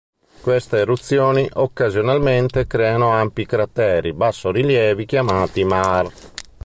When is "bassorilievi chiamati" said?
4.13-5.63